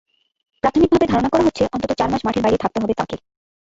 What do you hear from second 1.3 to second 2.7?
করা হচ্ছে, অন্তত চার মাস মাঠের বাইরে